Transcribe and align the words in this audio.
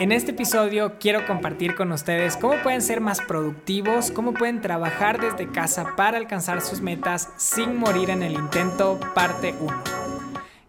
En 0.00 0.10
este 0.10 0.32
episodio 0.32 0.98
quiero 0.98 1.24
compartir 1.24 1.76
con 1.76 1.92
ustedes 1.92 2.36
cómo 2.36 2.60
pueden 2.64 2.82
ser 2.82 3.00
más 3.00 3.20
productivos, 3.20 4.10
cómo 4.10 4.34
pueden 4.34 4.60
trabajar 4.60 5.20
desde 5.20 5.52
casa 5.52 5.94
para 5.96 6.18
alcanzar 6.18 6.60
sus 6.62 6.80
metas 6.80 7.28
sin 7.36 7.76
morir 7.76 8.10
en 8.10 8.24
el 8.24 8.32
intento, 8.32 8.98
parte 9.14 9.54
1. 9.60 9.84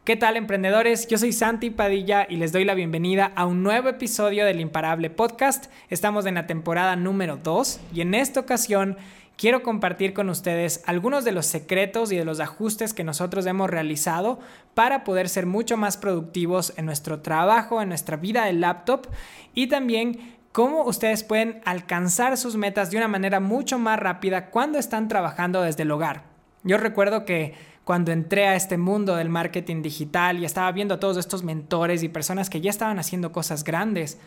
¿Qué 0.04 0.16
tal 0.16 0.38
emprendedores? 0.38 1.08
Yo 1.08 1.18
soy 1.18 1.34
Santi 1.34 1.72
Padilla 1.72 2.28
y 2.30 2.36
les 2.36 2.52
doy 2.52 2.66
la 2.66 2.76
bienvenida 2.76 3.32
a 3.36 3.48
un 3.48 3.64
nuevo 3.64 3.90
episodio 3.90 4.46
del 4.46 4.62
Imparable 4.62 5.10
Podcast. 5.10 5.72
Estamos 5.90 6.28
en 6.28 6.36
la 6.36 6.46
temporada 6.46 6.96
número 6.96 7.38
2 7.38 7.80
y 7.96 8.02
en 8.02 8.14
esta 8.14 8.40
ocasión 8.40 8.96
quiero 9.38 9.64
compartir 9.64 10.14
con 10.14 10.30
ustedes 10.30 10.82
algunos 10.86 11.26
de 11.26 11.32
los 11.32 11.46
secretos 11.46 12.12
y 12.12 12.18
de 12.18 12.26
los 12.26 12.40
ajustes 12.40 12.94
que 12.94 13.04
nosotros 13.04 13.46
hemos 13.46 13.70
realizado 13.70 14.40
para 14.74 15.04
poder 15.04 15.30
ser 15.30 15.46
mucho 15.46 15.78
más 15.78 15.98
productivos 15.98 16.74
en 16.78 16.86
nuestro 16.86 17.22
trabajo, 17.22 17.82
en 17.82 17.90
nuestra 17.90 18.18
vida 18.18 18.46
del 18.46 18.62
laptop 18.62 19.08
y 19.54 19.68
también 19.68 20.36
cómo 20.52 20.86
ustedes 20.86 21.24
pueden 21.24 21.62
alcanzar 21.66 22.38
sus 22.38 22.56
metas 22.56 22.92
de 22.92 22.98
una 22.98 23.08
manera 23.08 23.40
mucho 23.40 23.78
más 23.78 24.00
rápida 24.00 24.50
cuando 24.52 24.80
están 24.80 25.08
trabajando 25.08 25.62
desde 25.62 25.84
el 25.84 25.92
hogar. 25.92 26.24
Yo 26.64 26.78
recuerdo 26.78 27.26
que 27.26 27.54
cuando 27.84 28.12
entré 28.12 28.48
a 28.48 28.56
este 28.56 28.78
mundo 28.78 29.16
del 29.16 29.30
marketing 29.30 29.82
digital 29.82 30.40
y 30.40 30.46
estaba 30.46 30.72
viendo 30.72 30.96
a 30.96 31.00
todos 31.00 31.18
estos 31.18 31.44
mentores 31.44 32.02
y 32.04 32.10
personas 32.10 32.50
que 32.50 32.62
ya 32.62 32.72
estaban 32.72 33.00
haciendo 33.00 33.32
cosas 33.32 33.64
grandes, 33.64 34.18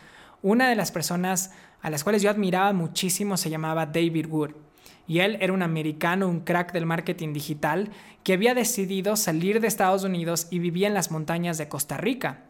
una 0.41 0.69
de 0.69 0.75
las 0.75 0.91
personas 0.91 1.51
a 1.81 1.89
las 1.89 2.03
cuales 2.03 2.21
yo 2.21 2.29
admiraba 2.29 2.71
muchísimo 2.73 3.35
se 3.35 3.49
llamaba 3.49 3.85
David 3.85 4.27
Wood. 4.27 4.68
Y 5.07 5.19
él 5.19 5.37
era 5.41 5.53
un 5.53 5.61
americano, 5.61 6.27
un 6.27 6.41
crack 6.41 6.71
del 6.71 6.85
marketing 6.85 7.33
digital, 7.33 7.89
que 8.23 8.33
había 8.33 8.53
decidido 8.53 9.15
salir 9.15 9.59
de 9.59 9.67
Estados 9.67 10.03
Unidos 10.03 10.47
y 10.51 10.59
vivía 10.59 10.87
en 10.87 10.93
las 10.93 11.11
montañas 11.11 11.57
de 11.57 11.67
Costa 11.67 11.97
Rica. 11.97 12.43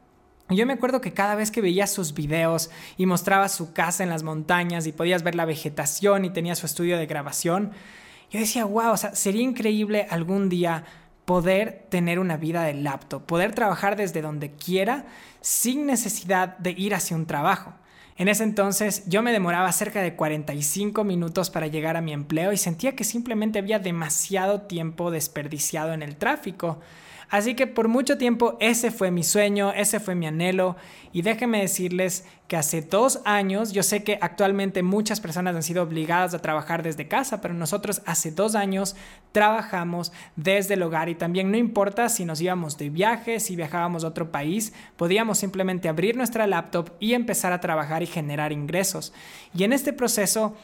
Yo 0.50 0.66
me 0.66 0.74
acuerdo 0.74 1.00
que 1.00 1.14
cada 1.14 1.36
vez 1.36 1.52
que 1.52 1.62
veía 1.62 1.86
sus 1.86 2.14
videos 2.14 2.72
y 2.98 3.06
mostraba 3.06 3.50
su 3.50 3.72
casa 3.72 4.04
en 4.04 4.10
las 4.10 4.24
montañas 4.24 4.88
y 4.88 4.92
podías 4.92 5.22
ver 5.22 5.36
la 5.36 5.46
vegetación 5.46 6.26
y 6.26 6.32
tenía 6.32 6.56
su 6.56 6.66
estudio 6.66 6.98
de 6.98 7.06
grabación, 7.06 7.72
yo 8.32 8.40
decía, 8.40 8.66
wow, 8.66 8.92
o 8.92 8.98
sea, 8.98 9.16
sería 9.16 9.44
increíble 9.44 10.08
algún 10.10 10.50
día 10.50 10.86
poder 11.26 11.86
tener 11.90 12.18
una 12.18 12.38
vida 12.38 12.64
de 12.64 12.74
laptop, 12.74 13.24
poder 13.26 13.54
trabajar 13.54 13.96
desde 13.96 14.24
donde 14.24 14.52
quiera 14.52 15.06
sin 15.42 15.86
necesidad 15.86 16.58
de 16.58 16.72
ir 16.72 16.96
hacia 16.96 17.16
un 17.16 17.28
trabajo. 17.28 17.76
En 18.20 18.28
ese 18.28 18.44
entonces 18.44 19.04
yo 19.08 19.22
me 19.22 19.32
demoraba 19.32 19.72
cerca 19.72 20.02
de 20.02 20.14
45 20.14 21.06
minutos 21.06 21.50
para 21.50 21.68
llegar 21.68 21.96
a 21.96 22.02
mi 22.02 22.12
empleo 22.12 22.52
y 22.52 22.58
sentía 22.58 22.94
que 22.94 23.06
simplemente 23.06 23.60
había 23.60 23.80
demasiado 23.80 24.64
tiempo 24.64 25.10
desperdiciado 25.10 25.94
en 25.94 26.04
el 26.04 26.18
tráfico. 26.18 26.82
Así 27.30 27.54
que 27.54 27.68
por 27.68 27.88
mucho 27.88 28.18
tiempo 28.18 28.58
ese 28.60 28.90
fue 28.90 29.12
mi 29.12 29.24
sueño, 29.24 29.72
ese 29.72 30.00
fue 30.00 30.16
mi 30.16 30.26
anhelo 30.26 30.76
y 31.14 31.22
déjenme 31.22 31.62
decirles 31.62 32.26
que 32.48 32.58
hace 32.58 32.82
dos 32.82 33.22
años, 33.26 33.72
yo 33.72 33.84
sé 33.84 34.04
que 34.04 34.18
actualmente 34.20 34.82
muchas 34.82 35.20
personas 35.20 35.56
han 35.56 35.62
sido 35.62 35.84
obligadas 35.84 36.34
a 36.34 36.42
trabajar 36.42 36.82
desde 36.82 37.08
casa, 37.08 37.40
pero 37.40 37.54
nosotros 37.54 38.02
hace 38.08 38.32
dos 38.32 38.56
años 38.56 38.96
trabajamos 39.32 40.12
desde 40.36 40.74
el 40.74 40.82
hogar 40.82 41.10
y 41.10 41.16
también 41.16 41.52
no 41.52 41.58
importa 41.58 42.10
si 42.10 42.26
nos 42.26 42.42
íbamos 42.42 42.80
de 42.80 42.90
viaje, 42.90 43.40
si 43.40 43.56
viajábamos 43.56 44.04
a 44.04 44.08
otro 44.08 44.32
país, 44.32 44.74
podíamos 44.98 45.38
simplemente 45.38 45.88
abrir 45.88 46.18
nuestra 46.18 46.48
laptop 46.48 46.90
y 47.00 47.14
empezar 47.14 47.54
a 47.54 47.62
trabajar 47.62 48.02
y 48.02 48.08
generar 48.08 48.52
ingresos. 48.52 49.14
Y 49.54 49.64
en 49.64 49.74
este 49.74 49.94
proceso 49.94 50.56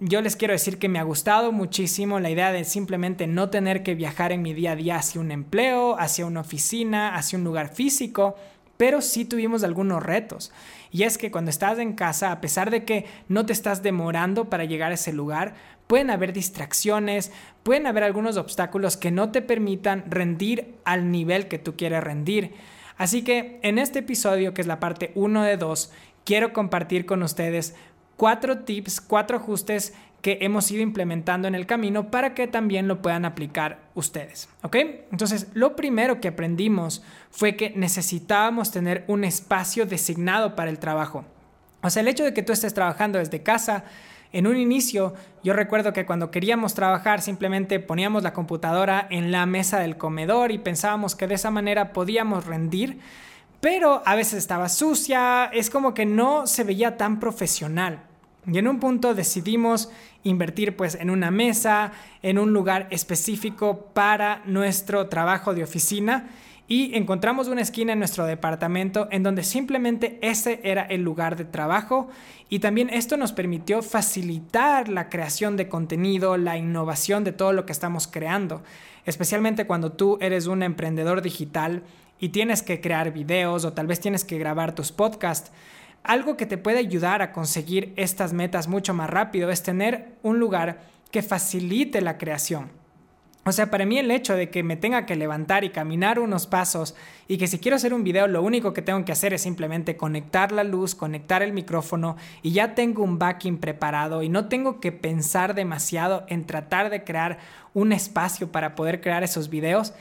yo 0.00 0.20
les 0.20 0.36
quiero 0.36 0.52
decir 0.52 0.78
que 0.78 0.88
me 0.88 0.98
ha 0.98 1.04
gustado 1.04 1.52
muchísimo 1.52 2.20
la 2.20 2.30
idea 2.30 2.52
de 2.52 2.64
simplemente 2.64 3.26
no 3.26 3.48
tener 3.48 3.82
que 3.82 3.94
viajar 3.94 4.32
en 4.32 4.42
mi 4.42 4.52
día 4.52 4.72
a 4.72 4.76
día 4.76 4.96
hacia 4.96 5.20
un 5.20 5.30
empleo, 5.30 5.98
hacia 5.98 6.26
una 6.26 6.40
oficina, 6.40 7.14
hacia 7.14 7.38
un 7.38 7.44
lugar 7.44 7.74
físico, 7.74 8.36
pero 8.76 9.00
sí 9.00 9.24
tuvimos 9.24 9.64
algunos 9.64 10.02
retos. 10.02 10.52
Y 10.90 11.04
es 11.04 11.18
que 11.18 11.30
cuando 11.30 11.50
estás 11.50 11.78
en 11.78 11.94
casa, 11.94 12.32
a 12.32 12.40
pesar 12.40 12.70
de 12.70 12.84
que 12.84 13.06
no 13.28 13.46
te 13.46 13.52
estás 13.52 13.82
demorando 13.82 14.50
para 14.50 14.64
llegar 14.64 14.90
a 14.90 14.94
ese 14.94 15.12
lugar, 15.12 15.54
pueden 15.86 16.10
haber 16.10 16.32
distracciones, 16.32 17.32
pueden 17.62 17.86
haber 17.86 18.04
algunos 18.04 18.36
obstáculos 18.36 18.96
que 18.96 19.10
no 19.10 19.32
te 19.32 19.42
permitan 19.42 20.04
rendir 20.10 20.74
al 20.84 21.10
nivel 21.10 21.48
que 21.48 21.58
tú 21.58 21.76
quieres 21.76 22.02
rendir. 22.04 22.54
Así 22.96 23.22
que 23.22 23.58
en 23.62 23.78
este 23.78 24.00
episodio, 24.00 24.52
que 24.52 24.60
es 24.60 24.66
la 24.66 24.80
parte 24.80 25.10
1 25.14 25.42
de 25.42 25.56
2, 25.56 25.90
quiero 26.24 26.52
compartir 26.52 27.06
con 27.06 27.22
ustedes 27.22 27.74
cuatro 28.20 28.58
tips, 28.58 29.00
cuatro 29.00 29.38
ajustes 29.38 29.94
que 30.20 30.36
hemos 30.42 30.70
ido 30.70 30.82
implementando 30.82 31.48
en 31.48 31.54
el 31.54 31.64
camino 31.64 32.10
para 32.10 32.34
que 32.34 32.46
también 32.46 32.86
lo 32.86 33.00
puedan 33.00 33.24
aplicar 33.24 33.78
ustedes. 33.94 34.50
¿Ok? 34.60 34.76
Entonces, 35.10 35.46
lo 35.54 35.74
primero 35.74 36.20
que 36.20 36.28
aprendimos 36.28 37.02
fue 37.30 37.56
que 37.56 37.72
necesitábamos 37.74 38.72
tener 38.72 39.04
un 39.06 39.24
espacio 39.24 39.86
designado 39.86 40.54
para 40.54 40.68
el 40.68 40.78
trabajo. 40.78 41.24
O 41.80 41.88
sea, 41.88 42.02
el 42.02 42.08
hecho 42.08 42.22
de 42.22 42.34
que 42.34 42.42
tú 42.42 42.52
estés 42.52 42.74
trabajando 42.74 43.18
desde 43.18 43.42
casa, 43.42 43.84
en 44.34 44.46
un 44.46 44.58
inicio, 44.58 45.14
yo 45.42 45.54
recuerdo 45.54 45.94
que 45.94 46.04
cuando 46.04 46.30
queríamos 46.30 46.74
trabajar 46.74 47.22
simplemente 47.22 47.80
poníamos 47.80 48.22
la 48.22 48.34
computadora 48.34 49.06
en 49.08 49.32
la 49.32 49.46
mesa 49.46 49.80
del 49.80 49.96
comedor 49.96 50.52
y 50.52 50.58
pensábamos 50.58 51.16
que 51.16 51.26
de 51.26 51.36
esa 51.36 51.50
manera 51.50 51.94
podíamos 51.94 52.44
rendir, 52.44 53.00
pero 53.62 54.02
a 54.04 54.14
veces 54.14 54.34
estaba 54.34 54.68
sucia, 54.68 55.46
es 55.54 55.70
como 55.70 55.94
que 55.94 56.04
no 56.04 56.46
se 56.46 56.64
veía 56.64 56.98
tan 56.98 57.18
profesional. 57.18 58.09
Y 58.46 58.58
en 58.58 58.68
un 58.68 58.80
punto 58.80 59.14
decidimos 59.14 59.90
invertir 60.22 60.76
pues 60.76 60.94
en 60.94 61.10
una 61.10 61.30
mesa, 61.30 61.92
en 62.22 62.38
un 62.38 62.52
lugar 62.52 62.88
específico 62.90 63.90
para 63.92 64.42
nuestro 64.46 65.08
trabajo 65.08 65.54
de 65.54 65.62
oficina 65.62 66.28
y 66.70 66.94
encontramos 66.96 67.48
una 67.48 67.62
esquina 67.62 67.94
en 67.94 67.98
nuestro 67.98 68.26
departamento 68.26 69.08
en 69.10 69.24
donde 69.24 69.42
simplemente 69.42 70.20
ese 70.22 70.60
era 70.62 70.82
el 70.82 71.02
lugar 71.02 71.36
de 71.36 71.44
trabajo 71.44 72.08
y 72.48 72.60
también 72.60 72.90
esto 72.90 73.16
nos 73.16 73.32
permitió 73.32 73.82
facilitar 73.82 74.88
la 74.88 75.08
creación 75.08 75.56
de 75.56 75.68
contenido, 75.68 76.36
la 76.36 76.56
innovación 76.56 77.24
de 77.24 77.32
todo 77.32 77.52
lo 77.52 77.66
que 77.66 77.72
estamos 77.72 78.06
creando, 78.06 78.62
especialmente 79.04 79.66
cuando 79.66 79.90
tú 79.90 80.16
eres 80.20 80.46
un 80.46 80.62
emprendedor 80.62 81.22
digital 81.22 81.82
y 82.20 82.28
tienes 82.28 82.62
que 82.62 82.80
crear 82.80 83.12
videos 83.12 83.64
o 83.64 83.72
tal 83.72 83.88
vez 83.88 83.98
tienes 83.98 84.24
que 84.24 84.38
grabar 84.38 84.72
tus 84.72 84.92
podcasts 84.92 85.50
algo 86.02 86.36
que 86.36 86.46
te 86.46 86.58
puede 86.58 86.78
ayudar 86.78 87.22
a 87.22 87.32
conseguir 87.32 87.92
estas 87.96 88.32
metas 88.32 88.68
mucho 88.68 88.94
más 88.94 89.10
rápido 89.10 89.50
es 89.50 89.62
tener 89.62 90.16
un 90.22 90.38
lugar 90.38 90.80
que 91.10 91.22
facilite 91.22 92.00
la 92.00 92.18
creación. 92.18 92.70
O 93.46 93.52
sea, 93.52 93.70
para 93.70 93.86
mí 93.86 93.98
el 93.98 94.10
hecho 94.10 94.36
de 94.36 94.50
que 94.50 94.62
me 94.62 94.76
tenga 94.76 95.06
que 95.06 95.16
levantar 95.16 95.64
y 95.64 95.70
caminar 95.70 96.18
unos 96.18 96.46
pasos 96.46 96.94
y 97.26 97.38
que 97.38 97.46
si 97.46 97.58
quiero 97.58 97.76
hacer 97.76 97.94
un 97.94 98.04
video 98.04 98.26
lo 98.26 98.42
único 98.42 98.74
que 98.74 98.82
tengo 98.82 99.02
que 99.06 99.12
hacer 99.12 99.32
es 99.32 99.40
simplemente 99.40 99.96
conectar 99.96 100.52
la 100.52 100.62
luz, 100.62 100.94
conectar 100.94 101.42
el 101.42 101.54
micrófono 101.54 102.16
y 102.42 102.52
ya 102.52 102.74
tengo 102.74 103.02
un 103.02 103.18
backing 103.18 103.56
preparado 103.56 104.22
y 104.22 104.28
no 104.28 104.48
tengo 104.48 104.78
que 104.78 104.92
pensar 104.92 105.54
demasiado 105.54 106.24
en 106.28 106.44
tratar 106.44 106.90
de 106.90 107.02
crear 107.02 107.38
un 107.72 107.92
espacio 107.92 108.52
para 108.52 108.74
poder 108.74 109.00
crear 109.00 109.22
esos 109.24 109.48
videos, 109.48 109.94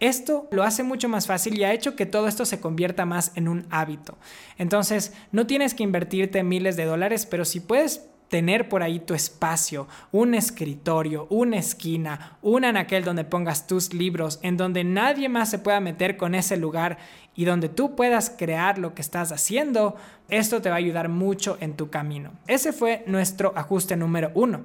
esto 0.00 0.48
lo 0.50 0.62
hace 0.62 0.82
mucho 0.82 1.08
más 1.08 1.26
fácil 1.26 1.58
y 1.58 1.64
ha 1.64 1.72
hecho 1.72 1.96
que 1.96 2.06
todo 2.06 2.28
esto 2.28 2.44
se 2.44 2.60
convierta 2.60 3.04
más 3.04 3.32
en 3.36 3.48
un 3.48 3.66
hábito. 3.70 4.18
Entonces, 4.58 5.12
no 5.32 5.46
tienes 5.46 5.74
que 5.74 5.82
invertirte 5.82 6.42
miles 6.42 6.76
de 6.76 6.84
dólares, 6.84 7.26
pero 7.26 7.44
si 7.44 7.60
puedes 7.60 8.08
tener 8.28 8.68
por 8.68 8.82
ahí 8.82 8.98
tu 8.98 9.14
espacio, 9.14 9.86
un 10.10 10.34
escritorio, 10.34 11.26
una 11.30 11.58
esquina, 11.58 12.38
un 12.42 12.64
anaquel 12.64 13.04
donde 13.04 13.24
pongas 13.24 13.66
tus 13.66 13.94
libros, 13.94 14.40
en 14.42 14.56
donde 14.56 14.82
nadie 14.82 15.28
más 15.28 15.50
se 15.50 15.58
pueda 15.58 15.78
meter 15.78 16.16
con 16.16 16.34
ese 16.34 16.56
lugar 16.56 16.98
y 17.36 17.44
donde 17.44 17.68
tú 17.68 17.94
puedas 17.94 18.30
crear 18.30 18.78
lo 18.78 18.94
que 18.94 19.02
estás 19.02 19.30
haciendo, 19.30 19.94
esto 20.28 20.60
te 20.60 20.68
va 20.68 20.76
a 20.76 20.78
ayudar 20.78 21.08
mucho 21.08 21.58
en 21.60 21.74
tu 21.74 21.90
camino. 21.90 22.32
Ese 22.48 22.72
fue 22.72 23.04
nuestro 23.06 23.52
ajuste 23.56 23.96
número 23.96 24.32
uno. 24.34 24.62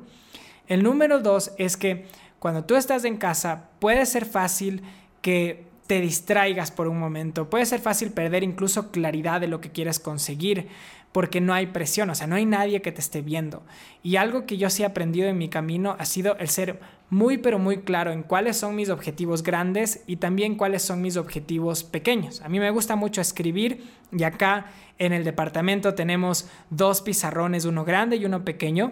El 0.68 0.82
número 0.84 1.20
dos 1.20 1.52
es 1.58 1.78
que 1.78 2.08
cuando 2.40 2.64
tú 2.64 2.76
estás 2.76 3.06
en 3.06 3.18
casa 3.18 3.70
puede 3.80 4.06
ser 4.06 4.26
fácil 4.26 4.82
que 5.22 5.66
te 5.88 6.02
distraigas 6.02 6.70
por 6.70 6.88
un 6.88 7.00
momento. 7.00 7.50
Puede 7.50 7.66
ser 7.66 7.80
fácil 7.80 8.12
perder 8.12 8.44
incluso 8.44 8.92
claridad 8.92 9.42
de 9.42 9.48
lo 9.48 9.60
que 9.60 9.72
quieres 9.72 10.00
conseguir 10.00 10.68
porque 11.12 11.42
no 11.42 11.54
hay 11.54 11.68
presión, 11.68 12.10
o 12.12 12.16
sea, 12.16 12.28
no 12.28 12.36
hay 12.36 12.46
nadie 12.46 12.82
que 12.82 12.92
te 12.92 13.02
esté 13.02 13.22
viendo. 13.22 13.64
Y 14.04 14.18
algo 14.18 14.46
que 14.46 14.58
yo 14.58 14.70
sí 14.70 14.84
he 14.84 14.86
aprendido 14.86 15.28
en 15.28 15.38
mi 15.38 15.50
camino 15.50 15.96
ha 15.98 16.06
sido 16.06 16.38
el 16.38 16.48
ser 16.48 16.80
muy 17.10 17.40
pero 17.40 17.58
muy 17.58 17.80
claro 17.80 18.12
en 18.12 18.22
cuáles 18.22 18.58
son 18.58 18.76
mis 18.76 18.90
objetivos 18.90 19.42
grandes 19.42 20.04
y 20.06 20.18
también 20.18 20.56
cuáles 20.56 20.84
son 20.84 21.02
mis 21.02 21.18
objetivos 21.18 21.84
pequeños. 21.84 22.42
A 22.42 22.50
mí 22.50 22.60
me 22.60 22.70
gusta 22.70 22.96
mucho 22.96 23.22
escribir 23.22 23.84
y 24.12 24.24
acá 24.24 24.68
en 25.00 25.14
el 25.14 25.24
departamento 25.24 25.96
tenemos 25.96 26.48
dos 26.70 27.02
pizarrones, 27.02 27.66
uno 27.66 27.84
grande 27.84 28.18
y 28.18 28.26
uno 28.26 28.46
pequeño 28.46 28.92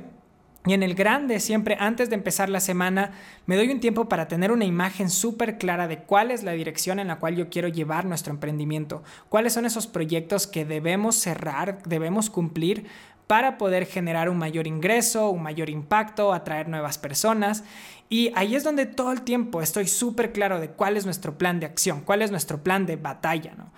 y 0.65 0.73
en 0.73 0.83
el 0.83 0.95
grande, 0.95 1.39
siempre 1.39 1.77
antes 1.79 2.09
de 2.09 2.15
empezar 2.15 2.49
la 2.49 2.59
semana, 2.59 3.11
me 3.45 3.55
doy 3.55 3.69
un 3.69 3.79
tiempo 3.79 4.09
para 4.09 4.27
tener 4.27 4.51
una 4.51 4.65
imagen 4.65 5.09
súper 5.09 5.57
clara 5.57 5.87
de 5.87 5.99
cuál 5.99 6.29
es 6.29 6.43
la 6.43 6.51
dirección 6.51 6.99
en 6.99 7.07
la 7.07 7.19
cual 7.19 7.35
yo 7.35 7.49
quiero 7.49 7.69
llevar 7.69 8.05
nuestro 8.05 8.33
emprendimiento, 8.33 9.01
cuáles 9.29 9.53
son 9.53 9.65
esos 9.65 9.87
proyectos 9.87 10.45
que 10.45 10.65
debemos 10.65 11.15
cerrar, 11.15 11.81
debemos 11.83 12.29
cumplir 12.29 12.85
para 13.27 13.57
poder 13.57 13.85
generar 13.85 14.29
un 14.29 14.37
mayor 14.37 14.67
ingreso, 14.67 15.29
un 15.29 15.43
mayor 15.43 15.69
impacto, 15.69 16.33
atraer 16.33 16.69
nuevas 16.69 16.97
personas. 16.97 17.63
Y 18.09 18.31
ahí 18.35 18.55
es 18.55 18.63
donde 18.63 18.85
todo 18.85 19.11
el 19.11 19.21
tiempo 19.21 19.61
estoy 19.61 19.87
súper 19.87 20.31
claro 20.31 20.61
de 20.61 20.69
cuál 20.69 20.95
es 20.95 21.03
nuestro 21.03 21.37
plan 21.37 21.59
de 21.59 21.65
acción, 21.65 22.01
cuál 22.01 22.21
es 22.21 22.31
nuestro 22.31 22.63
plan 22.63 22.85
de 22.85 22.95
batalla, 22.95 23.53
¿no? 23.57 23.69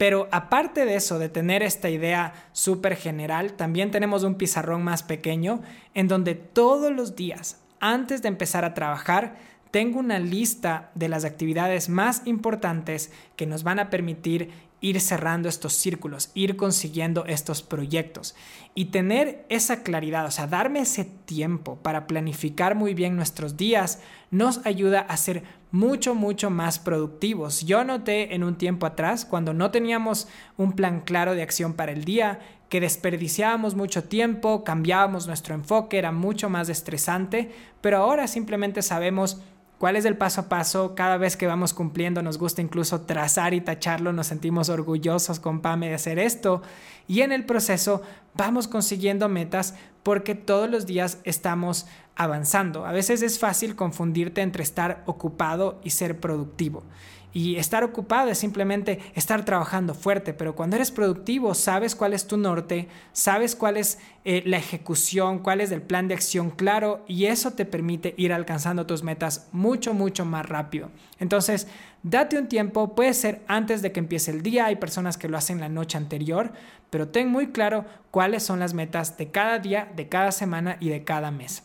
Pero 0.00 0.28
aparte 0.30 0.86
de 0.86 0.94
eso, 0.94 1.18
de 1.18 1.28
tener 1.28 1.62
esta 1.62 1.90
idea 1.90 2.32
súper 2.52 2.96
general, 2.96 3.52
también 3.52 3.90
tenemos 3.90 4.22
un 4.22 4.36
pizarrón 4.36 4.82
más 4.82 5.02
pequeño 5.02 5.60
en 5.92 6.08
donde 6.08 6.34
todos 6.34 6.90
los 6.90 7.16
días, 7.16 7.60
antes 7.80 8.22
de 8.22 8.28
empezar 8.28 8.64
a 8.64 8.72
trabajar, 8.72 9.36
tengo 9.70 9.98
una 9.98 10.18
lista 10.18 10.90
de 10.94 11.10
las 11.10 11.26
actividades 11.26 11.90
más 11.90 12.22
importantes 12.24 13.12
que 13.36 13.44
nos 13.44 13.62
van 13.62 13.78
a 13.78 13.90
permitir 13.90 14.50
ir 14.80 15.00
cerrando 15.00 15.48
estos 15.48 15.74
círculos, 15.74 16.30
ir 16.34 16.56
consiguiendo 16.56 17.24
estos 17.26 17.62
proyectos 17.62 18.34
y 18.74 18.86
tener 18.86 19.44
esa 19.48 19.82
claridad, 19.82 20.26
o 20.26 20.30
sea, 20.30 20.46
darme 20.46 20.80
ese 20.80 21.04
tiempo 21.04 21.76
para 21.76 22.06
planificar 22.06 22.74
muy 22.74 22.94
bien 22.94 23.16
nuestros 23.16 23.56
días, 23.56 24.00
nos 24.30 24.64
ayuda 24.64 25.00
a 25.00 25.16
ser 25.16 25.42
mucho, 25.70 26.14
mucho 26.14 26.50
más 26.50 26.78
productivos. 26.78 27.62
Yo 27.62 27.84
noté 27.84 28.34
en 28.34 28.42
un 28.44 28.56
tiempo 28.56 28.86
atrás, 28.86 29.24
cuando 29.24 29.52
no 29.54 29.70
teníamos 29.70 30.28
un 30.56 30.72
plan 30.72 31.00
claro 31.00 31.34
de 31.34 31.42
acción 31.42 31.74
para 31.74 31.92
el 31.92 32.04
día, 32.04 32.40
que 32.68 32.80
desperdiciábamos 32.80 33.74
mucho 33.74 34.04
tiempo, 34.04 34.62
cambiábamos 34.62 35.26
nuestro 35.26 35.54
enfoque, 35.54 35.98
era 35.98 36.12
mucho 36.12 36.48
más 36.48 36.68
estresante, 36.68 37.50
pero 37.80 37.98
ahora 37.98 38.28
simplemente 38.28 38.80
sabemos 38.80 39.42
cuál 39.80 39.96
es 39.96 40.04
el 40.04 40.18
paso 40.18 40.42
a 40.42 40.48
paso. 40.50 40.94
Cada 40.94 41.16
vez 41.16 41.38
que 41.38 41.46
vamos 41.46 41.72
cumpliendo 41.72 42.22
nos 42.22 42.36
gusta 42.36 42.60
incluso 42.60 43.00
trazar 43.00 43.54
y 43.54 43.62
tacharlo, 43.62 44.12
nos 44.12 44.26
sentimos 44.26 44.68
orgullosos 44.68 45.40
con 45.40 45.62
Pame 45.62 45.88
de 45.88 45.94
hacer 45.94 46.18
esto. 46.18 46.60
Y 47.08 47.22
en 47.22 47.32
el 47.32 47.46
proceso 47.46 48.02
vamos 48.34 48.68
consiguiendo 48.68 49.30
metas 49.30 49.74
porque 50.02 50.34
todos 50.34 50.68
los 50.68 50.84
días 50.84 51.16
estamos 51.24 51.86
avanzando. 52.14 52.84
A 52.84 52.92
veces 52.92 53.22
es 53.22 53.38
fácil 53.38 53.74
confundirte 53.74 54.42
entre 54.42 54.62
estar 54.62 55.02
ocupado 55.06 55.80
y 55.82 55.90
ser 55.90 56.20
productivo. 56.20 56.82
Y 57.32 57.56
estar 57.56 57.84
ocupado 57.84 58.28
es 58.30 58.38
simplemente 58.38 58.98
estar 59.14 59.44
trabajando 59.44 59.94
fuerte, 59.94 60.34
pero 60.34 60.56
cuando 60.56 60.76
eres 60.76 60.90
productivo 60.90 61.54
sabes 61.54 61.94
cuál 61.94 62.12
es 62.12 62.26
tu 62.26 62.36
norte, 62.36 62.88
sabes 63.12 63.54
cuál 63.54 63.76
es 63.76 63.98
eh, 64.24 64.42
la 64.46 64.56
ejecución, 64.56 65.38
cuál 65.38 65.60
es 65.60 65.70
el 65.70 65.80
plan 65.80 66.08
de 66.08 66.14
acción 66.14 66.50
claro 66.50 67.04
y 67.06 67.26
eso 67.26 67.52
te 67.52 67.64
permite 67.64 68.14
ir 68.16 68.32
alcanzando 68.32 68.84
tus 68.86 69.04
metas 69.04 69.48
mucho, 69.52 69.94
mucho 69.94 70.24
más 70.24 70.44
rápido. 70.46 70.90
Entonces, 71.20 71.68
date 72.02 72.36
un 72.38 72.48
tiempo, 72.48 72.94
puede 72.94 73.14
ser 73.14 73.42
antes 73.46 73.80
de 73.80 73.92
que 73.92 74.00
empiece 74.00 74.32
el 74.32 74.42
día, 74.42 74.66
hay 74.66 74.76
personas 74.76 75.16
que 75.16 75.28
lo 75.28 75.36
hacen 75.36 75.60
la 75.60 75.68
noche 75.68 75.98
anterior, 75.98 76.52
pero 76.90 77.08
ten 77.08 77.28
muy 77.28 77.48
claro 77.48 77.84
cuáles 78.10 78.42
son 78.42 78.58
las 78.58 78.74
metas 78.74 79.16
de 79.16 79.30
cada 79.30 79.60
día, 79.60 79.88
de 79.94 80.08
cada 80.08 80.32
semana 80.32 80.76
y 80.80 80.88
de 80.88 81.04
cada 81.04 81.30
mes. 81.30 81.62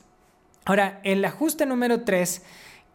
Ahora, 0.66 1.00
el 1.04 1.24
ajuste 1.26 1.66
número 1.66 2.02
3 2.02 2.42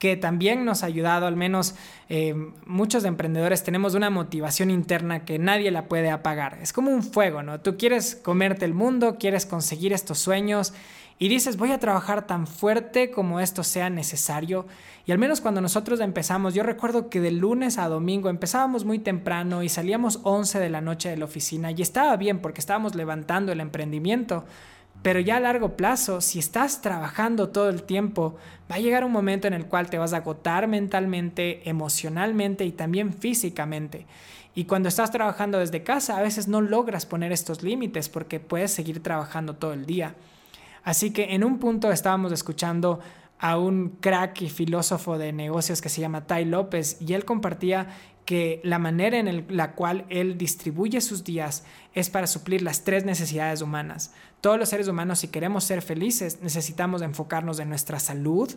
que 0.00 0.17
también 0.17 0.64
nos 0.64 0.82
ha 0.82 0.87
ayudado, 0.87 1.26
al 1.26 1.37
menos 1.37 1.75
eh, 2.08 2.35
muchos 2.64 3.05
emprendedores 3.05 3.62
tenemos 3.62 3.94
una 3.94 4.08
motivación 4.08 4.70
interna 4.70 5.26
que 5.26 5.38
nadie 5.38 5.70
la 5.70 5.88
puede 5.88 6.11
apagar. 6.11 6.58
Es 6.62 6.73
como 6.73 6.91
un 6.91 7.02
fuego, 7.02 7.43
¿no? 7.43 7.61
Tú 7.61 7.76
quieres 7.76 8.17
comerte 8.17 8.64
el 8.64 8.73
mundo, 8.73 9.19
quieres 9.20 9.44
conseguir 9.44 9.93
estos 9.93 10.19
sueños 10.19 10.73
y 11.19 11.29
dices, 11.29 11.58
voy 11.58 11.70
a 11.70 11.79
trabajar 11.79 12.26
tan 12.26 12.47
fuerte 12.47 13.11
como 13.11 13.41
esto 13.41 13.62
sea 13.62 13.91
necesario. 13.91 14.67
Y 15.05 15.12
al 15.12 15.19
menos 15.19 15.43
cuando 15.43 15.61
nosotros 15.61 16.00
empezamos, 16.00 16.55
yo 16.55 16.62
recuerdo 16.62 17.11
que 17.11 17.20
de 17.20 17.31
lunes 17.31 17.76
a 17.76 17.87
domingo 17.87 18.31
empezábamos 18.31 18.87
muy 18.87 19.00
temprano 19.00 19.62
y 19.62 19.69
salíamos 19.69 20.20
11 20.23 20.58
de 20.58 20.70
la 20.70 20.81
noche 20.81 21.11
de 21.11 21.19
la 21.19 21.26
oficina 21.26 21.73
y 21.73 21.82
estaba 21.82 22.17
bien 22.17 22.38
porque 22.38 22.61
estábamos 22.61 22.94
levantando 22.94 23.52
el 23.52 23.61
emprendimiento. 23.61 24.47
Pero 25.02 25.19
ya 25.20 25.37
a 25.37 25.41
largo 25.41 25.76
plazo, 25.76 26.20
si 26.20 26.38
estás 26.38 26.82
trabajando 26.82 27.49
todo 27.49 27.70
el 27.70 27.82
tiempo, 27.85 28.37
va 28.70 28.76
a 28.76 28.81
llegar 28.81 29.05
un 29.05 29.12
momento 29.12 29.47
en 29.49 29.55
el 29.55 29.67
cual 29.67 29.88
te 29.88 29.99
vas 29.99 30.12
a 30.12 30.19
agotar 30.19 30.69
mentalmente, 30.69 31.69
emocionalmente 31.69 32.64
y 32.67 32.73
también 32.73 33.14
físicamente. 33.14 34.06
Y 34.55 34.64
cuando 34.64 34.88
estás 34.88 35.11
trabajando 35.11 35.58
desde 35.58 35.82
casa, 35.82 36.19
a 36.19 36.23
veces 36.23 36.49
no 36.49 36.61
logras 36.61 37.06
poner 37.06 37.32
estos 37.32 37.62
límites 37.62 38.08
porque 38.08 38.41
puedes 38.41 38.73
seguir 38.73 39.02
trabajando 39.02 39.55
todo 39.55 39.73
el 39.73 39.87
día. 39.87 40.14
Así 40.82 41.12
que 41.12 41.35
en 41.35 41.44
un 41.44 41.58
punto 41.58 41.91
estábamos 41.93 42.32
escuchando 42.32 43.00
a 43.38 43.56
un 43.56 43.97
crack 44.00 44.43
y 44.43 44.50
filósofo 44.50 45.17
de 45.17 45.32
negocios 45.32 45.81
que 45.81 45.88
se 45.88 46.00
llama 46.00 46.26
Tai 46.26 46.44
López 46.44 46.99
y 47.00 47.14
él 47.14 47.25
compartía 47.25 47.88
que 48.30 48.60
la 48.62 48.78
manera 48.78 49.18
en 49.18 49.44
la 49.48 49.72
cual 49.72 50.04
él 50.08 50.38
distribuye 50.38 51.00
sus 51.00 51.24
días 51.24 51.64
es 51.94 52.10
para 52.10 52.28
suplir 52.28 52.62
las 52.62 52.84
tres 52.84 53.04
necesidades 53.04 53.60
humanas. 53.60 54.12
Todos 54.40 54.56
los 54.56 54.68
seres 54.68 54.86
humanos, 54.86 55.18
si 55.18 55.26
queremos 55.26 55.64
ser 55.64 55.82
felices, 55.82 56.38
necesitamos 56.40 57.02
enfocarnos 57.02 57.58
en 57.58 57.68
nuestra 57.68 57.98
salud, 57.98 58.54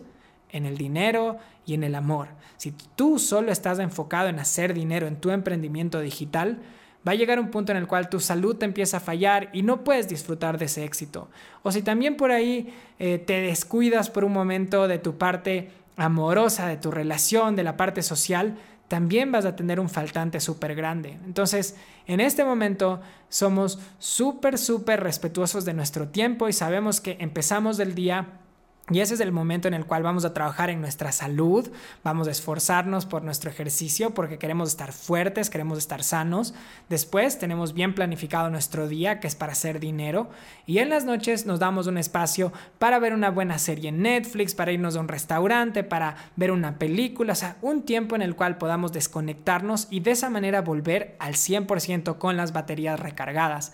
en 0.52 0.68
el 0.68 0.78
dinero 0.78 1.40
y 1.66 1.74
en 1.74 1.84
el 1.84 1.96
amor. 1.96 2.28
Si 2.58 2.72
tú 2.96 3.18
solo 3.18 3.52
estás 3.52 3.80
enfocado 3.80 4.28
en 4.28 4.38
hacer 4.38 4.76
dinero 4.76 5.08
en 5.08 5.16
tu 5.16 5.32
emprendimiento 5.32 6.02
digital, 6.02 6.60
va 7.08 7.14
a 7.14 7.16
llegar 7.16 7.40
un 7.40 7.50
punto 7.50 7.72
en 7.72 7.80
el 7.80 7.88
cual 7.88 8.10
tu 8.10 8.20
salud 8.20 8.56
te 8.56 8.66
empieza 8.66 8.98
a 8.98 9.00
fallar 9.00 9.50
y 9.54 9.64
no 9.64 9.84
puedes 9.84 10.08
disfrutar 10.08 10.60
de 10.60 10.66
ese 10.66 10.86
éxito. 10.86 11.32
O 11.64 11.72
si 11.72 11.82
también 11.82 12.16
por 12.16 12.30
ahí 12.30 12.72
eh, 13.00 13.18
te 13.18 13.42
descuidas 13.42 14.12
por 14.12 14.24
un 14.24 14.34
momento 14.34 14.88
de 14.88 15.00
tu 15.00 15.18
parte 15.18 15.72
amorosa, 15.96 16.68
de 16.68 16.78
tu 16.78 16.92
relación, 16.92 17.56
de 17.56 17.64
la 17.64 17.76
parte 17.76 18.04
social, 18.04 18.56
también 18.88 19.32
vas 19.32 19.46
a 19.46 19.56
tener 19.56 19.80
un 19.80 19.90
faltante 19.90 20.40
súper 20.40 20.76
grande. 20.76 21.18
Entonces, 21.26 21.76
en 22.06 22.20
este 22.20 22.44
momento 22.44 23.02
somos 23.30 23.80
súper, 23.98 24.58
súper 24.58 25.02
respetuosos 25.02 25.66
de 25.66 25.74
nuestro 25.74 26.10
tiempo 26.10 26.48
y 26.48 26.54
sabemos 26.54 27.02
que 27.02 27.18
empezamos 27.20 27.80
el 27.80 27.96
día 27.96 28.40
y 28.90 29.00
ese 29.00 29.14
es 29.14 29.22
el 29.22 29.32
momento 29.32 29.70
en 29.70 29.74
el 29.74 29.86
cual 29.86 30.04
vamos 30.04 30.26
a 30.26 30.34
trabajar 30.34 30.70
en 30.70 30.82
nuestra 30.82 31.14
salud, 31.14 31.72
vamos 32.04 32.28
a 32.28 32.32
esforzarnos 32.32 33.06
por 33.06 33.24
nuestro 33.24 33.50
ejercicio 33.50 34.14
porque 34.14 34.38
queremos 34.38 34.68
estar 34.68 34.92
fuertes, 34.92 35.50
queremos 35.50 35.78
estar 35.78 36.04
sanos. 36.04 36.54
Después 36.90 37.40
tenemos 37.40 37.74
bien 37.74 37.96
planificado 37.96 38.50
nuestro 38.50 38.90
día, 38.90 39.22
que 39.22 39.28
es 39.28 39.36
para 39.36 39.54
hacer 39.54 39.80
dinero. 39.80 40.30
Y 40.66 40.80
en 40.80 40.90
las 40.90 41.06
noches 41.06 41.46
nos 41.46 41.60
damos 41.60 41.88
un 41.88 41.98
espacio 41.98 42.52
para 42.78 43.00
ver 43.00 43.14
una 43.14 43.32
buena 43.32 43.58
serie 43.58 43.88
en 43.88 44.02
Netflix, 44.02 44.54
para 44.54 44.74
irnos 44.74 44.98
a 44.98 45.00
un 45.00 45.08
restaurante, 45.08 45.86
para 45.86 46.18
ver 46.36 46.52
una 46.52 46.78
película, 46.78 47.32
o 47.32 47.38
sea, 47.38 47.56
un 47.62 47.84
tiempo 47.84 48.18
en 48.18 48.22
el 48.22 48.36
cual 48.36 48.58
podamos 48.58 48.92
desconectarnos 48.92 49.88
y 49.92 50.02
de 50.02 50.12
esa 50.12 50.30
manera 50.30 50.62
volver 50.62 51.16
al 51.20 51.36
100% 51.36 52.18
con 52.18 52.36
las 52.36 52.52
baterías 52.52 53.00
recargadas. 53.00 53.72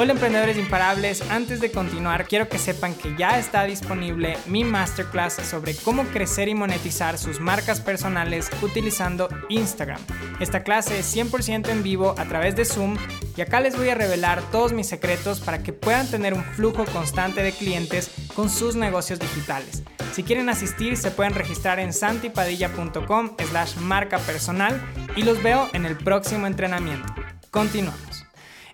Hola 0.00 0.12
emprendedores 0.12 0.56
imparables, 0.56 1.28
antes 1.28 1.58
de 1.58 1.72
continuar 1.72 2.28
quiero 2.28 2.48
que 2.48 2.60
sepan 2.60 2.94
que 2.94 3.16
ya 3.18 3.36
está 3.36 3.64
disponible 3.64 4.38
mi 4.46 4.62
masterclass 4.62 5.32
sobre 5.42 5.74
cómo 5.74 6.04
crecer 6.04 6.48
y 6.48 6.54
monetizar 6.54 7.18
sus 7.18 7.40
marcas 7.40 7.80
personales 7.80 8.48
utilizando 8.62 9.28
Instagram. 9.48 10.00
Esta 10.38 10.62
clase 10.62 11.00
es 11.00 11.16
100% 11.16 11.68
en 11.70 11.82
vivo 11.82 12.14
a 12.16 12.26
través 12.26 12.54
de 12.54 12.64
Zoom 12.64 12.96
y 13.36 13.40
acá 13.40 13.58
les 13.58 13.76
voy 13.76 13.88
a 13.88 13.96
revelar 13.96 14.40
todos 14.52 14.72
mis 14.72 14.86
secretos 14.86 15.40
para 15.40 15.64
que 15.64 15.72
puedan 15.72 16.06
tener 16.06 16.32
un 16.32 16.44
flujo 16.44 16.84
constante 16.84 17.42
de 17.42 17.50
clientes 17.50 18.08
con 18.36 18.50
sus 18.50 18.76
negocios 18.76 19.18
digitales. 19.18 19.82
Si 20.12 20.22
quieren 20.22 20.48
asistir 20.48 20.96
se 20.96 21.10
pueden 21.10 21.34
registrar 21.34 21.80
en 21.80 21.92
santipadilla.com 21.92 23.30
slash 23.48 23.74
marca 23.78 24.20
personal 24.20 24.80
y 25.16 25.24
los 25.24 25.42
veo 25.42 25.68
en 25.72 25.86
el 25.86 25.96
próximo 25.96 26.46
entrenamiento. 26.46 27.12
Continuamos. 27.50 28.07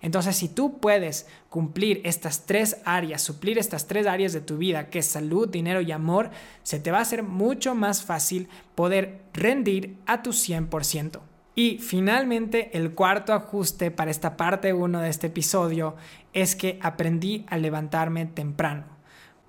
Entonces, 0.05 0.37
si 0.37 0.51
tú 0.51 0.81
puedes 0.81 1.27
cumplir 1.49 2.03
estas 2.05 2.45
tres 2.45 2.77
áreas, 2.85 3.23
suplir 3.23 3.57
estas 3.57 3.87
tres 3.87 4.07
áreas 4.07 4.35
de 4.35 4.43
tu 4.43 4.59
vida, 4.59 4.91
que 4.91 4.99
es 4.99 5.07
salud, 5.07 5.49
dinero 5.49 5.81
y 5.81 5.93
amor, 5.93 6.31
se 6.63 6.79
te 6.79 6.91
va 6.91 6.99
a 6.99 7.01
hacer 7.01 7.23
mucho 7.23 7.75
más 7.75 8.03
fácil 8.03 8.51
poder 8.75 9.23
rendir 9.33 9.97
a 10.05 10.23
tu 10.23 10.33
100%. 10.33 11.21
Y 11.55 11.79
finalmente, 11.79 12.77
el 12.77 12.93
cuarto 12.93 13.33
ajuste 13.33 13.91
para 13.91 14.11
esta 14.11 14.37
parte 14.37 14.75
1 14.75 15.01
de 15.01 15.09
este 15.09 15.29
episodio 15.29 15.97
es 16.35 16.55
que 16.55 16.79
aprendí 16.83 17.47
a 17.49 17.57
levantarme 17.57 18.27
temprano. 18.27 18.94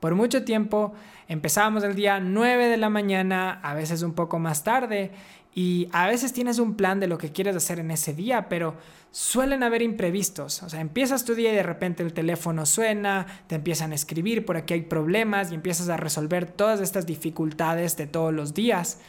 Por 0.06 0.14
mucho 0.14 0.44
tiempo 0.44 0.94
empezábamos 1.28 1.84
el 1.84 1.96
día 1.96 2.20
9 2.20 2.68
de 2.68 2.78
la 2.78 2.92
mañana, 2.92 3.60
a 3.64 3.74
veces 3.74 4.04
un 4.04 4.14
poco 4.14 4.38
más 4.38 4.64
tarde, 4.64 5.10
y 5.56 5.90
a 5.94 6.06
veces 6.06 6.32
tienes 6.32 6.60
un 6.60 6.76
plan 6.76 7.00
de 7.00 7.08
lo 7.08 7.18
que 7.18 7.32
quieres 7.32 7.56
hacer 7.56 7.80
en 7.80 7.90
ese 7.90 8.14
día, 8.14 8.48
pero 8.48 8.76
suelen 9.10 9.64
haber 9.64 9.82
imprevistos. 9.82 10.62
O 10.62 10.70
sea, 10.70 10.80
empiezas 10.80 11.26
tu 11.26 11.34
día 11.34 11.52
y 11.52 11.56
de 11.56 11.64
repente 11.64 12.04
el 12.04 12.14
teléfono 12.14 12.68
suena, 12.68 13.26
te 13.48 13.56
empiezan 13.56 13.94
a 13.94 13.96
escribir, 13.96 14.46
por 14.46 14.58
aquí 14.58 14.76
hay 14.76 14.84
problemas 14.84 15.52
y 15.52 15.56
empiezas 15.56 15.90
a 15.90 15.98
resolver 15.98 16.52
todas 16.52 16.82
estas 16.82 17.08
dificultades 17.08 17.98
de 17.98 18.06
todos 18.06 18.32
los 18.32 18.54
días. 18.54 19.00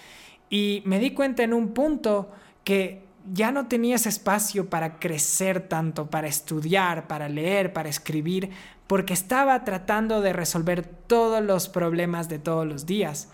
Y 0.48 0.82
me 0.86 0.98
di 0.98 1.10
cuenta 1.10 1.42
en 1.42 1.52
un 1.52 1.74
punto 1.74 2.30
que 2.64 3.05
ya 3.32 3.52
no 3.52 3.66
tenías 3.66 4.06
espacio 4.06 4.68
para 4.68 4.98
crecer 4.98 5.60
tanto, 5.68 6.06
para 6.06 6.28
estudiar, 6.28 7.06
para 7.06 7.28
leer, 7.28 7.72
para 7.72 7.88
escribir, 7.88 8.50
porque 8.86 9.14
estaba 9.14 9.64
tratando 9.64 10.20
de 10.20 10.32
resolver 10.32 10.82
todos 10.84 11.42
los 11.42 11.68
problemas 11.68 12.28
de 12.28 12.38
todos 12.38 12.66
los 12.66 12.86
días. 12.86 13.28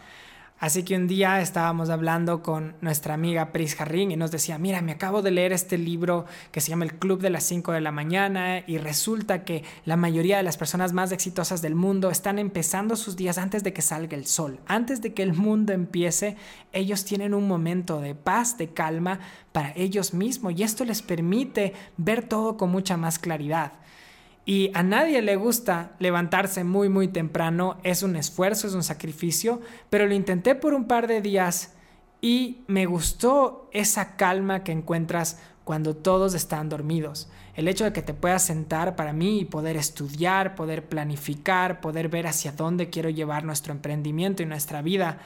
Así 0.63 0.85
que 0.85 0.95
un 0.95 1.09
día 1.09 1.41
estábamos 1.41 1.91
hablando 1.91 2.41
con 2.41 2.77
nuestra 2.81 3.15
amiga 3.15 3.51
Pris 3.51 3.75
Jarrín 3.75 4.13
y 4.13 4.17
nos 4.17 4.31
decía, 4.31 4.59
mira, 4.59 4.81
me 4.81 4.93
acabo 4.93 5.21
de 5.21 5.33
leer 5.33 5.53
este 5.53 5.77
libro 5.77 6.25
que 6.53 6.61
se 6.61 6.71
llama 6.71 6.85
El 6.85 6.95
Club 7.01 7.21
de 7.21 7.31
las 7.31 7.43
5 7.43 7.73
de 7.73 7.81
la 7.81 7.91
mañana 7.91 8.63
y 8.65 8.79
resulta 8.79 9.43
que 9.43 9.65
la 9.85 9.97
mayoría 9.97 10.37
de 10.37 10.45
las 10.45 10.57
personas 10.57 10.93
más 10.93 11.11
exitosas 11.11 11.63
del 11.63 11.75
mundo 11.75 12.11
están 12.11 12.39
empezando 12.39 12.95
sus 12.95 13.17
días 13.17 13.39
antes 13.39 13.65
de 13.65 13.73
que 13.73 13.83
salga 13.83 14.17
el 14.17 14.25
sol. 14.25 14.61
Antes 14.69 15.03
de 15.03 15.13
que 15.15 15.25
el 15.25 15.33
mundo 15.33 15.73
empiece, 15.73 16.37
ellos 16.73 17.05
tienen 17.05 17.35
un 17.35 17.49
momento 17.49 18.01
de 18.01 18.15
paz, 18.15 18.57
de 18.57 18.69
calma 18.69 19.19
para 19.51 19.73
ellos 19.75 20.15
mismos 20.15 20.53
y 20.57 20.63
esto 20.63 20.85
les 20.85 21.03
permite 21.03 21.73
ver 21.97 22.23
todo 22.23 22.57
con 22.57 22.71
mucha 22.71 22.97
más 22.97 23.19
claridad. 23.19 23.73
Y 24.45 24.73
a 24.75 24.83
nadie 24.83 25.23
le 25.23 25.37
gusta 25.37 25.93
levantarse 26.01 26.65
muy 26.65 26.89
muy 26.89 27.09
temprano, 27.09 27.79
es 27.85 28.03
un 28.03 28.17
esfuerzo, 28.17 28.67
es 28.67 28.75
un 28.75 28.83
sacrificio, 28.83 29.61
pero 29.89 30.07
lo 30.07 30.15
intenté 30.15 30.55
por 30.55 30.75
un 30.75 30.87
par 30.87 31.07
de 31.07 31.21
días 31.21 31.75
y 32.21 32.63
me 32.67 32.87
gustó 32.87 33.69
esa 33.73 34.17
calma 34.17 34.65
que 34.65 34.73
encuentras 34.73 35.39
cuando 35.65 35.95
todos 35.95 36.35
están 36.35 36.69
dormidos. 36.69 37.31
El 37.55 37.69
hecho 37.69 37.85
de 37.85 37.93
que 37.93 38.03
te 38.03 38.15
puedas 38.15 38.45
sentar 38.45 38.97
para 38.97 39.13
mí 39.13 39.41
y 39.41 39.45
poder 39.45 39.77
estudiar, 39.77 40.55
poder 40.55 40.89
planificar, 40.89 41.81
poder 41.81 42.09
ver 42.09 42.27
hacia 42.27 42.53
dónde 42.53 42.91
quiero 42.91 43.11
llevar 43.11 43.45
nuestro 43.45 43.73
emprendimiento 43.73 44.43
y 44.43 44.47
nuestra 44.47 44.83
vida, 44.83 45.19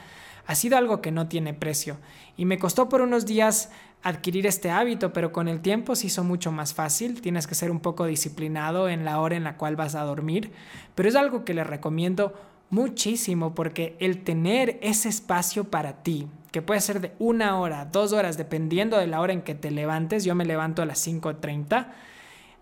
ha 0.45 0.55
sido 0.55 0.77
algo 0.77 1.01
que 1.01 1.11
no 1.11 1.27
tiene 1.27 1.53
precio. 1.53 1.97
Y 2.37 2.45
me 2.45 2.59
costó 2.59 2.87
por 2.87 3.01
unos 3.01 3.25
días 3.25 3.71
adquirir 4.03 4.45
este 4.45 4.69
hábito, 4.69 5.11
pero 5.11 5.31
con 5.31 5.47
el 5.47 5.59
tiempo 5.59 5.95
se 5.95 6.07
hizo 6.07 6.23
mucho 6.23 6.51
más 6.51 6.73
fácil. 6.73 7.21
Tienes 7.21 7.47
que 7.47 7.55
ser 7.55 7.71
un 7.71 7.79
poco 7.79 8.05
disciplinado 8.05 8.87
en 8.87 9.03
la 9.03 9.19
hora 9.19 9.35
en 9.35 9.43
la 9.43 9.57
cual 9.57 9.75
vas 9.75 9.95
a 9.95 10.03
dormir, 10.03 10.51
pero 10.95 11.09
es 11.09 11.15
algo 11.15 11.43
que 11.43 11.53
les 11.53 11.67
recomiendo 11.67 12.33
muchísimo 12.69 13.55
porque 13.55 13.95
el 13.99 14.23
tener 14.23 14.77
ese 14.81 15.09
espacio 15.09 15.65
para 15.65 16.03
ti, 16.03 16.27
que 16.51 16.61
puede 16.61 16.81
ser 16.81 17.01
de 17.01 17.13
una 17.19 17.59
hora, 17.59 17.85
dos 17.85 18.13
horas, 18.13 18.37
dependiendo 18.37 18.97
de 18.97 19.07
la 19.07 19.21
hora 19.21 19.33
en 19.33 19.41
que 19.41 19.55
te 19.55 19.71
levantes, 19.71 20.23
yo 20.23 20.35
me 20.35 20.45
levanto 20.45 20.81
a 20.81 20.85
las 20.85 21.05
5.30, 21.05 21.87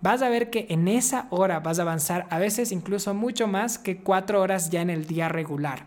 vas 0.02 0.22
a 0.22 0.30
ver 0.30 0.50
que 0.50 0.68
en 0.70 0.88
esa 0.88 1.28
hora 1.32 1.60
vas 1.60 1.80
a 1.80 1.84
avanzar 1.84 2.28
a 2.30 2.40
veces 2.40 2.72
incluso 2.72 3.14
mucho 3.14 3.48
más 3.48 3.78
que 3.78 3.98
cuatro 3.98 4.42
horas 4.42 4.70
ya 4.70 4.82
en 4.82 4.90
el 4.90 5.08
día 5.08 5.30
regular. 5.30 5.86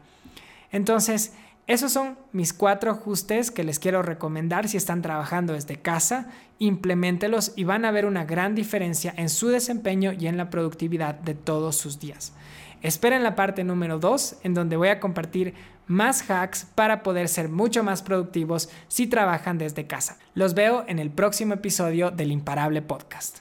Entonces, 0.70 1.34
esos 1.68 1.92
son 1.92 2.16
mis 2.32 2.54
cuatro 2.54 2.90
ajustes 2.90 3.50
que 3.50 3.62
les 3.62 3.78
quiero 3.78 4.02
recomendar 4.02 4.68
si 4.68 4.78
están 4.78 5.02
trabajando 5.02 5.52
desde 5.52 5.76
casa. 5.76 6.28
Implementelos 6.58 7.52
y 7.56 7.64
van 7.64 7.84
a 7.84 7.90
ver 7.90 8.06
una 8.06 8.24
gran 8.24 8.54
diferencia 8.54 9.12
en 9.18 9.28
su 9.28 9.48
desempeño 9.48 10.14
y 10.18 10.28
en 10.28 10.38
la 10.38 10.48
productividad 10.48 11.16
de 11.16 11.34
todos 11.34 11.76
sus 11.76 12.00
días. 12.00 12.32
Esperen 12.80 13.22
la 13.22 13.36
parte 13.36 13.64
número 13.64 13.98
2 13.98 14.36
en 14.44 14.54
donde 14.54 14.78
voy 14.78 14.88
a 14.88 14.98
compartir 14.98 15.52
más 15.86 16.30
hacks 16.30 16.66
para 16.74 17.02
poder 17.02 17.28
ser 17.28 17.50
mucho 17.50 17.82
más 17.82 18.00
productivos 18.02 18.70
si 18.88 19.06
trabajan 19.06 19.58
desde 19.58 19.86
casa. 19.86 20.16
Los 20.32 20.54
veo 20.54 20.86
en 20.88 20.98
el 20.98 21.10
próximo 21.10 21.52
episodio 21.52 22.10
del 22.10 22.32
Imparable 22.32 22.80
Podcast. 22.80 23.40